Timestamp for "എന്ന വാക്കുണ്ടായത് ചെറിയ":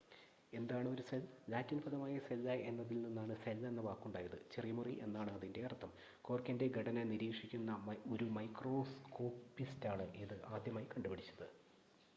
3.67-4.71